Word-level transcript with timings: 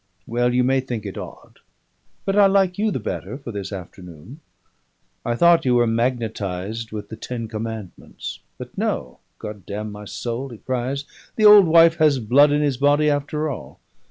Well, 0.25 0.51
you 0.51 0.63
may 0.63 0.79
think 0.79 1.05
it 1.05 1.15
odd, 1.15 1.59
but 2.25 2.35
I 2.35 2.47
like 2.47 2.79
you 2.79 2.89
the 2.89 2.99
better 2.99 3.37
for 3.37 3.51
this 3.51 3.71
afternoon. 3.71 4.39
I 5.23 5.35
thought 5.35 5.63
you 5.63 5.75
were 5.75 5.85
magnetised 5.85 6.91
with 6.91 7.09
the 7.09 7.15
Ten 7.15 7.47
Commandments; 7.47 8.39
but 8.57 8.75
no 8.75 9.19
God 9.37 9.63
damn 9.67 9.91
my 9.91 10.05
soul!" 10.05 10.49
he 10.49 10.57
cries, 10.57 11.05
"the 11.35 11.45
old 11.45 11.67
wife 11.67 11.97
has 11.97 12.17
blood 12.17 12.51
in 12.51 12.63
his 12.63 12.77
body 12.77 13.11
after 13.11 13.47
all! 13.47 13.79